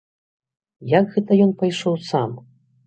[0.99, 2.29] Як гэта ён пайшоў сам?